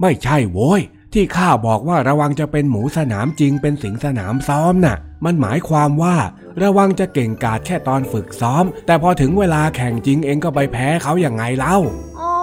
[0.02, 0.82] ไม่ใช่โว้ย
[1.14, 6.16] ที่ข้าบอกว่าระวังจะเป็นหมูสนามจริงเป็นสิงสนามซ้อมน่ะ มันหมายความว่า
[6.64, 11.78] ระวังจะเก่งกาจแค่ตอนฝึกซ้อม แต่พอถึงเวลาแข่งจริงเองก็ไปแพ้เขาอย่างไงเล่า
[12.20, 12.32] อ๋อ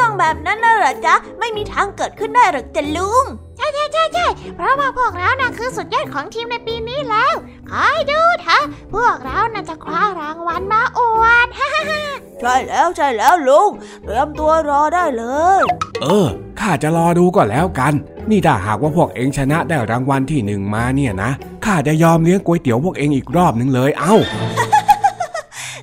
[0.00, 3.24] รื่องแบบนั้นน่ะเหรอจ๊ะ ไม่มีทางเกิดขึ้นได้หรอกจ้ะลุง
[3.56, 4.26] ใช่ใช่ใช่ใช่
[4.56, 7.34] เพราะว่าพวกเราน่ะคือสุดยอดของทีมในปีนี้แล้ว
[7.70, 8.62] คอยดูเถอะ
[8.94, 12.04] พวกเราน่ะจะคว้ารางวัลมาอวดฮ่าฮ่าฮ่า
[12.40, 13.70] ใช่แล้วใช่แล้วลุง
[14.04, 15.24] เตรียมตัวรอได้เล
[15.60, 15.62] ย
[16.02, 16.28] เออ
[16.60, 17.92] ข้าจะรอดูก็แล้วกัน
[18.30, 21.30] นี่ถ้าหากว่าพวกเองชนะได้รางวัลที่หนึ่งมาเนี่ยนะ
[21.64, 24.14] ข้าจะยอมเลี้ยงก๋วยเตี๋ยวพวกเองอีกรอบหนึ่งเลยเอ้า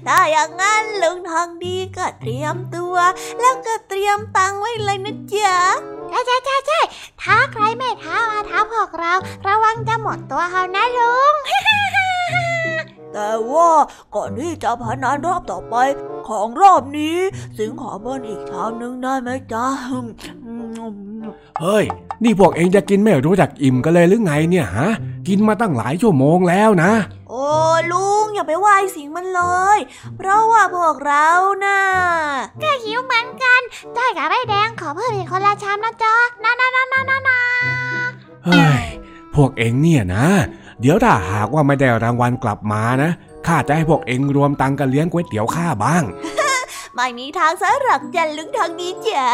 [0.08, 2.95] ถ้าอย่างนั้นลุงทองดีก็เตรียมตัว
[3.41, 5.55] แล้วก็เตรียมตังค์ไว้เลยนะจ๊ะ
[6.10, 6.80] ใช่ใช่ใช่ใช่
[7.22, 9.14] ถ้าใครไม่ท้ามาท้าพวกเรา
[9.47, 11.34] ระวังจะหมดตัวเขานะลุง
[13.14, 13.70] แต่ว่า
[14.16, 15.76] ก่อนที่จะพนันรอบต่อไป
[16.28, 17.17] ของรอบนี้
[17.57, 19.65] สิงขอเบิ้ลอีกชามนึงได้ไหมจ๊ะ
[21.61, 21.86] เฮ้ย
[22.23, 24.89] นี่พวกเองจะกินไม่รู้จักอิ่มกันเลยหรือไงเนี่ยฮะ
[25.28, 26.91] กินมาตั้งหลายชั่วโมงแล้วนะ
[27.30, 27.45] โอ้
[27.91, 29.41] ลุงอย่าไปว่าไอ้สิงมันเล
[29.75, 29.78] ย
[30.17, 31.28] เพราะว่าพวกเรา
[31.65, 31.82] น่ะ
[32.61, 33.61] ก็หิวเหมือนกัน
[33.95, 37.41] จ้อยกับไอ้แดงขอเพิ่มอีกคนละชามนะจ๊ะนะนะนะนะนะนะ
[38.45, 38.84] เฮ้ย
[39.36, 40.25] พวกเองเนี่ยนะ
[40.82, 43.11] เดี๋ยวถ้าหากว่าไม่ได้รางวัลกลับมานะ
[43.48, 46.04] ข้าจะให้พวกเองรวมตังค์กันเลี้ยงก๋วยเตี๋ยวข้าบ้าง
[46.95, 49.30] ไม่มีทางสลักยันลุงทางนี้จ๋า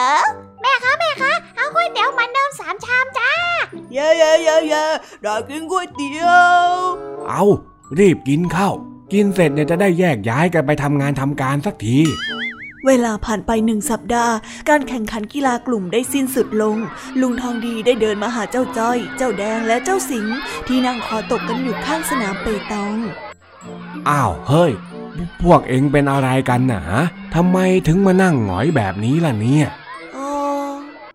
[0.61, 3.31] แม่คะแม่คะเอาก๋วยเตี๋ยวเหมือนเดิมสามชามจ้า
[3.93, 4.83] เย้เย้เย้เย้
[5.23, 6.27] ได้กินก๋วยเตี๋ย
[6.67, 6.71] ว
[7.27, 7.43] เอา
[7.97, 8.73] รีบกินข้าว
[9.13, 11.97] กินเสร็จเนี่ยจะได้แยกย้ายกันไปทำงานทำการสักที
[12.87, 14.33] เวลาผ่านไปหนึ่งสัปดาห์
[14.69, 16.77] การแข่งขันกีฬากลุ่มได้สิ้นสุดลง
[17.21, 20.37] ลุงทองดีได้เดินมาหาเจ้าจ้อย เจ้าแดงและเจ้าสิงห์
[20.67, 22.97] ที่นั่งคอตกกันอยู่ข้างสนามเปตอง
[24.09, 24.71] อ้าวเฮ้ย
[25.41, 27.01] พวกเองเป็นอะไรกันนะฮะ
[27.35, 29.67] ทำไมถึงมานั่งหงอยแบบนี้ล่ะเนี่ย
[30.13, 30.17] เอ
[30.67, 30.69] อ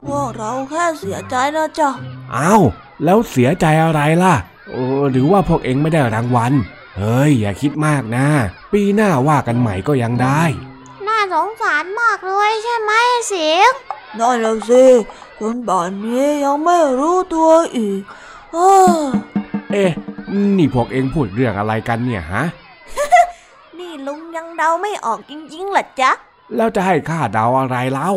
[0.06, 1.90] พวกเราแค่เสียใจนะจ๊ะ
[2.36, 2.62] อ้าว
[3.04, 4.34] แล้วเสียใจอะไรล่ะ
[4.70, 6.52] เออหรือว่าพวกเองไม่ได้รางวัล
[6.96, 8.26] เฮ้ย อย่าคิดมากนะ
[8.72, 10.42] ปีหน้าว่ากันใหม่ก็ยังได้
[11.06, 12.92] น่าสงสารมากเลยใช่ไหม
[13.28, 13.72] เสียง
[14.18, 14.84] นั่นแหละสิ
[15.40, 18.00] จนป่านนี้ยังไม่รู้ตัวอีก
[18.52, 18.58] เอ
[18.96, 18.98] อ
[19.72, 19.90] เอ๊ะ
[20.58, 22.67] นี่พวกเองพูดเรื่องอะไรกันเนี่ยฮะนี่
[24.06, 26.10] ลุงยังเดาไม่ออกจริงๆเหรอจ๊ะ
[26.56, 28.10] แล้วจะให้ข้าเดาอะไรเล่า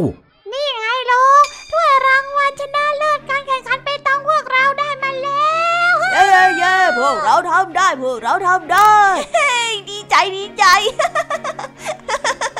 [0.52, 5.56] นี่ไงลุงถ้วยรางวัลชนะเลิศการแข่งขันไปต้องพวกเราได้มาแล้
[5.92, 8.96] วเย้เย้เย้พวกเราทำได้พวกเราทำได้
[9.36, 10.66] เฮ้ยดีใจดีใจ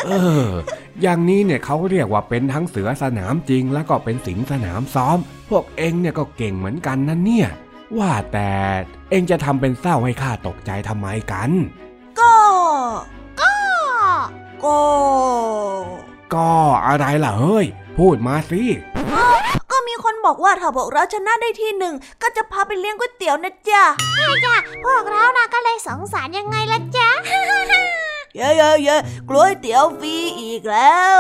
[0.06, 0.10] เอ
[0.46, 0.48] อ
[1.02, 5.18] อย่างนี้เนี่ยเขาเรียกว่าเป็นทั้งเสือสนามจริง แล้วก็เป็นสิงสนามซ้อม
[5.50, 7.50] พวกเองเนี่ยก็เก่งเหมือนกันนะเนี่ย
[7.98, 8.52] ว่าแต่
[9.10, 11.52] เองจะทำเป็นเศร้าให้ข้าตกใจทำไมกัน
[12.62, 12.72] ก็
[13.42, 13.54] ก็
[14.64, 14.80] ก็
[16.34, 16.52] ก็
[16.88, 17.66] อะไรล่ะเฮ้ย
[17.98, 18.64] พูดมาสิ
[19.72, 23.84] ก็มีคนบอกว่าถ้าพวกเราชนะได้ที่หนึ่ง ก็จะพาไปเลี้ยงก๋วยเตี๋ยวนะจ๊ะ
[24.46, 24.56] จ้ะ
[24.86, 27.10] พวกเรานะก็เลยสงสารยังไงล่ะจ๊ะ
[28.36, 28.96] เย้เย้เย้
[29.30, 31.16] กล้วยเตี๋ยวฟรีอีกแล้ว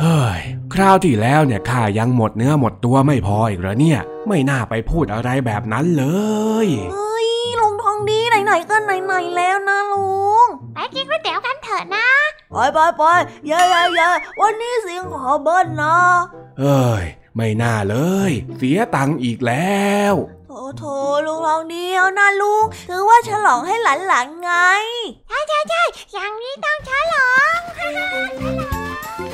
[0.00, 0.40] เฮ้ย
[0.74, 6.04] คราวที่แล้วเนี่ยข้ายังหมดเนื้อหมดตัวไม่พออีกเหรอเนี่ย ไม่น่าไปพูดอะไรแบบนั้นเล
[6.66, 7.13] ยเฮ้ยลุง
[7.84, 12.08] ทองดีไหนๆก็ไหนๆแล้วนะลุง ไปกินก๋วยเตี๋ยวกันเถอะนะ
[12.52, 13.02] ไปไปไป
[13.46, 14.08] เย้เย้เย้
[14.40, 15.98] วันนี้เสียงขอเบิ้ลนะ
[16.58, 17.04] เฮ้ย
[17.36, 17.96] ไม่น่าเล
[18.30, 20.14] ย เสียตังค์อีกแล้ว
[20.48, 20.84] โถโถ
[21.26, 24.50] ลุงทองดีเอานะลุงถือว่าฉลองให้หลานๆไง
[25.28, 25.82] ใช่ใช่ใช่
[26.12, 27.58] อย่างนี้ต้องฉลอง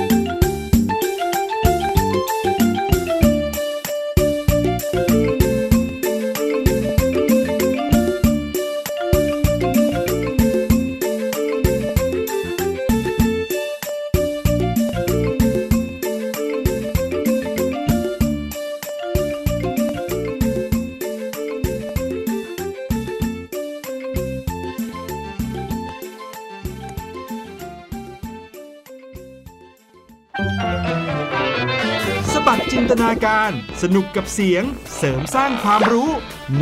[33.41, 34.63] การ สนุกกับเสียง
[34.97, 36.09] เสริมสร้างความรู้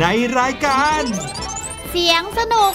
[0.00, 0.06] ใน
[0.38, 1.02] รายการ
[1.90, 2.72] เสียงสนุก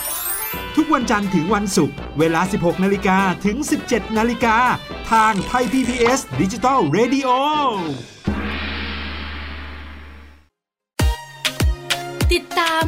[0.76, 4.58] ทุกวันจันทร์ถึงวันศุกร์เวลา 16 นาฬิกาถึง 17 นาฬิกา
[5.12, 7.30] ทางไทย PPS ดิจิตอล Radio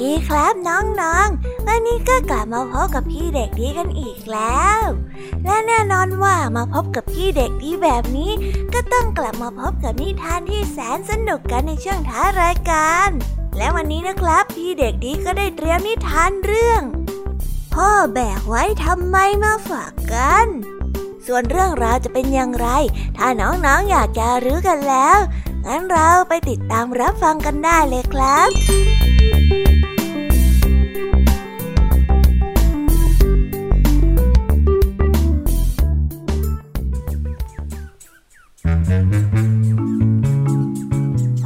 [0.00, 4.80] ดีครับน้องๆ วันนี้ก็กลับมาพบกับพี่เด็กดีกันอีกแล้ว
[5.44, 8.30] และแน่นอนว่ามาพบกับพี่เด็กดีแบบนี้
[8.74, 13.10] ก็ต้องกลับมาพบกับนิทานที่แสนสนุกกันในช่วงท้ารายการ
[13.56, 16.82] และวันนี้นะครับ พี่เด็กดีก็ได้เตรียมนิทานเรื่อง
[17.74, 20.46] พ่อแบกไว้ทำไมมาฝากกัน
[21.26, 22.68] ส่วนเรื่องราวจะเป็นอย่างไร
[23.16, 25.18] ถ้าน้องๆอยากจะรู้กันแล้ว
[25.66, 28.50] งั้นเราไปติดตามรับฟังกันได้เลยครับ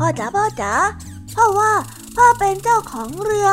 [0.05, 0.73] พ่อจ๋าพ่อจ๋า
[1.35, 1.73] พ่อว่า
[2.17, 3.49] พ่อเป็นเจ้าของเรือ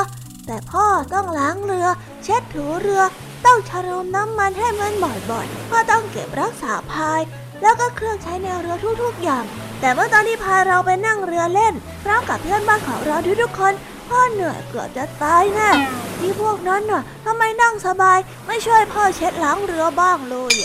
[0.48, 1.88] แต่พ่อต้องล้างเรือ
[2.24, 3.02] เช็ดถูเรือ
[3.46, 7.22] ต้องชโรมน้ำมันให้มันบ่อยๆพ่อต้องเก็บรักษาพาย
[7.62, 9.44] แล้วก็เครื่องใช้ในเรือทุกๆอย่าง
[9.80, 11.74] แต่เมื่อตอนที่พาเราไปนั่งเรือเล่น
[12.04, 13.74] พร้อมกับเพื่อนบ้านของเราทุกๆคน
[14.10, 15.72] พ่อเหนื่อยเกือบจะตายแน่
[16.20, 20.56] ที่พวกนั้นน่ะทำไมนั่งสบายไม่ช่วยพ่อเช็ดล้างเรือบ้างเลย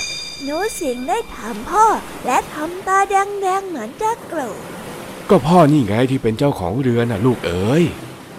[0.43, 1.87] หนูสิงได้ถามพ่อ
[2.27, 4.76] และทำตาแดงๆเหมือนจะโกรธ
[5.31, 7.83] ก็พ่อนี่ไงที่เป็นเจ้าของเรือน่ะลูกเอ๋ย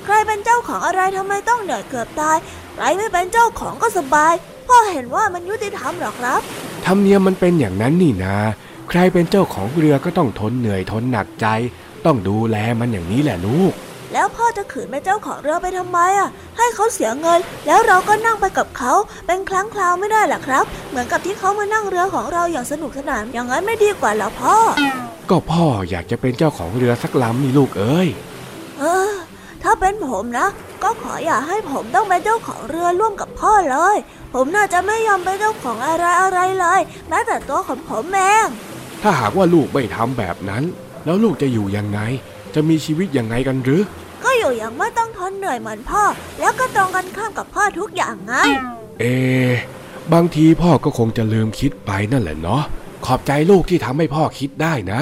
[0.03, 2.37] ใครเป็นเจ้าของอะไรทำไมต้องเหนื่อยเกือบตาย
[2.75, 4.33] ใครไม่เป็นเจ้าของก็สบาย
[4.67, 6.39] พ่อเห็นว่ามันยุติธรรมหรอครับ
[6.85, 8.37] ธรรมเนียมมันเป็นอย่างนั้นนี่นะ
[8.89, 11.47] ใครเป็นเจ้าของเรือก็ต้องทนเหนื่อยทนหนักใจ
[12.05, 13.73] ต้องดูแลมันอย่างนี้แหละลูก
[14.13, 18.93] แล้วพ่อจะขืนเป็นเจ้าของเรือไปทำไมอะ ให้เขาเสียเงิน แล้วเราก็นั่งไปกับเขา
[19.27, 24.55] เป็นครั้งคราวไม่ได้หรอครับ เหมือนกับที่เขามานั่งเรือของเราอย่างสนุกสนาน อย่างนั้นไม่ดีกว่าเหรอพ่อ
[25.29, 28.07] ก็พ่ออยากจะเป็นเจ้าของเรือสักลำนี่ลูกเอ๋ย
[28.79, 29.11] เออ
[29.63, 30.47] ถ้าเป็นผมนะ
[30.83, 33.97] ก็ขออย่าให้ผมต้องเป็นเจ้าของเรือร่วมกับพ่อเลย
[34.33, 36.79] ผมน่าจะไม่ยอมเป็นเจ้าของอะไรอะไรเลย
[37.09, 38.47] แม้แต่ตัวของผมเอง
[39.01, 40.63] ถ้าหากว่าลูกไม่ทำแบบนั้น
[41.05, 41.99] แล้วลูกจะอยู่ยังไง
[42.59, 43.83] จะมีชีวิตยังไงกันหรือ
[44.23, 46.03] ก็อยู่อย่างไม่ต้องทนเหนื่อยเหมือนพ่อ
[46.39, 48.33] แล้วก็ตรงกันข้ามกับพ่อทุกอย่างไง
[48.99, 49.53] เอะ
[50.13, 52.63] บางทีพ่อก็คงจะลืมคิดไปนั่นแหละเนาะ
[53.05, 55.01] ขอบใจลูกที่ทำให้พ่อคิดได้นะ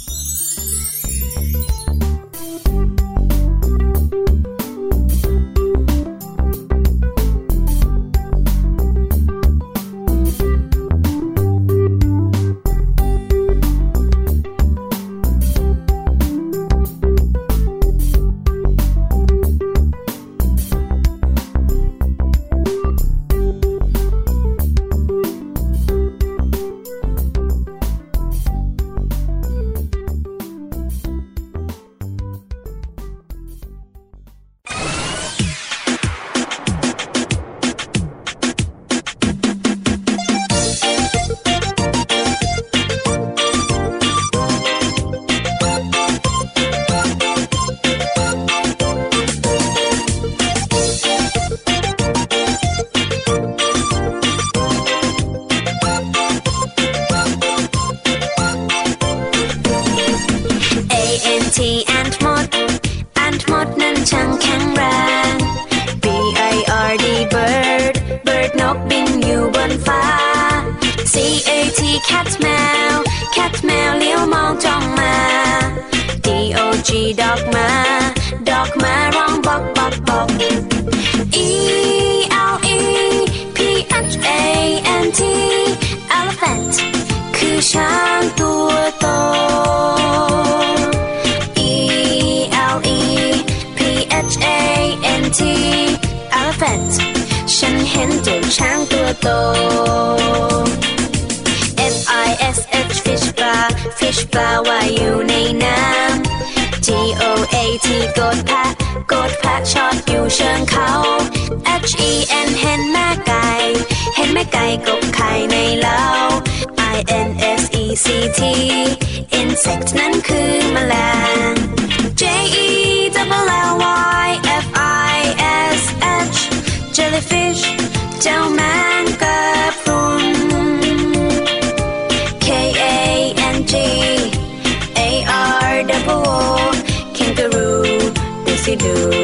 [138.75, 139.20] do.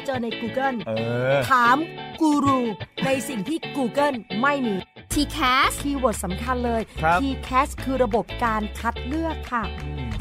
[0.00, 0.92] search เจอใน Google เอ
[1.34, 1.76] อถาม
[2.20, 2.60] กูรู
[3.04, 4.74] ในสิ่งที่ Google ไม่มี
[5.12, 9.64] TCAS keyword สำคัญเลยครับ TCAS คือระบบการคัดเลือกค่ะ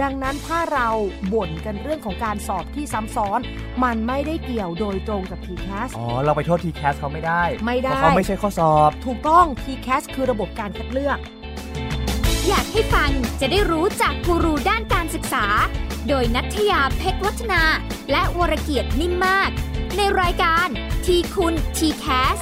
[0.02, 0.88] ดังนั้นถ้าเรา
[1.34, 3.40] บ่นกันเรื่องของการสอบที่ซ้ำซ้อน
[3.84, 11.18] มันไม่ได้เกี่ยวโดยตรงกับ TCAS อ๋อ เราไปโทษ TCAS เขาไม่ได้ ไม่ได้ เพราะเขาไม่ใช่ข้อสอบ ถูกต้อง TCAS คือระบบการคัดเลือก
[12.48, 13.12] อยากให้ฟัง
[13.42, 15.46] จะได้รู้จากกูรูด้านการศึกษา
[16.08, 17.62] โดยนัทยาเพชรวัฒนา
[18.12, 19.50] และวรเกียดนิ่มมาก
[19.98, 20.68] ในรายการ
[21.06, 22.38] ทีคุณ t c a s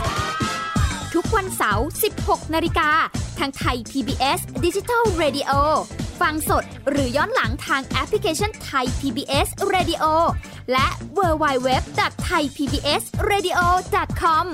[1.14, 1.88] ทุกวันเสาร์
[2.20, 2.90] 16 นาฬิกา
[3.40, 5.52] ทางไทย PBS Digital Radio
[6.22, 10.04] ฟังสดหรือย้อนหลังทางแอปพลิเคชันไทย PBS Radio
[10.72, 10.88] และ
[11.18, 11.70] w w w
[12.26, 13.60] t h a i PBS Radio
[14.22, 14.46] com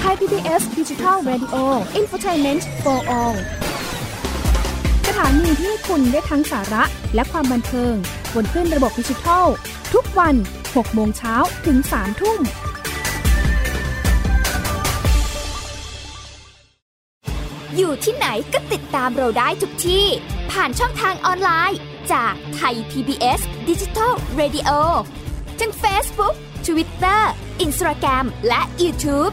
[0.00, 1.56] ไทย PBS Digital Radio
[2.00, 3.36] Infotainment for All
[5.08, 6.82] สถานีที่ให้คุณได้ทั้งสาระ
[7.14, 7.96] และความบันเทิง
[8.34, 9.46] บนขึ้นระบบดิจิทัล
[9.94, 10.34] ทุกวัน
[10.66, 11.34] 6 โมงเช้า
[11.66, 12.40] ถึง 3 ทุ่ม
[17.76, 20.06] อยู่ที่ไหนก็ติดตามเราได้ทุกที่
[20.50, 21.78] ผ่านช่องทางออนไลน์
[22.12, 24.70] จากไทย PBS Digital Radio
[25.60, 26.34] ทั้ง Facebook
[26.66, 27.20] Twitter
[27.64, 29.32] Instagram และ YouTube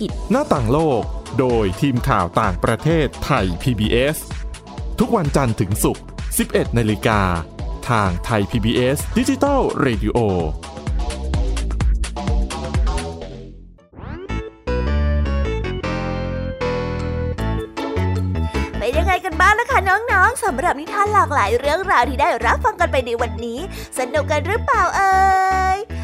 [0.00, 1.02] กิจ หน้าต่างโลก
[1.38, 4.16] โดยทีมข่าวต่างประเทศไทย PBS
[4.98, 6.04] ทุกวันจันทร์ถึงศุกร์
[6.40, 7.20] 11 นาฬิกา
[7.88, 10.18] ทางไทย PBS Digital Radio
[18.78, 23.58] เป็นยังไงกันบ้างนะคะน้องๆสำหรับนิทานหลากหลายเรื่องราวที่ได้รับฟังกันไปในวันนี้
[23.98, 25.14] สนุกกันหรือเปล่าเอ่
[25.76, 25.78] ย